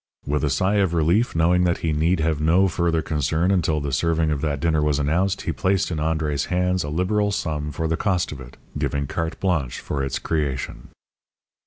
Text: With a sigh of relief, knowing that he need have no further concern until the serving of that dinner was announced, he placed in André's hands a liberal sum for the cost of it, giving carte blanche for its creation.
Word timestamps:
With 0.25 0.43
a 0.43 0.49
sigh 0.49 0.77
of 0.77 0.95
relief, 0.95 1.35
knowing 1.35 1.63
that 1.65 1.77
he 1.85 1.93
need 1.93 2.21
have 2.21 2.41
no 2.41 2.67
further 2.67 3.03
concern 3.03 3.51
until 3.51 3.79
the 3.79 3.91
serving 3.93 4.31
of 4.31 4.41
that 4.41 4.59
dinner 4.59 4.81
was 4.81 4.97
announced, 4.97 5.43
he 5.43 5.51
placed 5.51 5.91
in 5.91 5.99
André's 5.99 6.45
hands 6.45 6.83
a 6.83 6.89
liberal 6.89 7.31
sum 7.31 7.71
for 7.71 7.87
the 7.87 7.97
cost 7.97 8.31
of 8.31 8.41
it, 8.41 8.57
giving 8.75 9.05
carte 9.05 9.39
blanche 9.39 9.79
for 9.79 10.03
its 10.03 10.17
creation. 10.17 10.87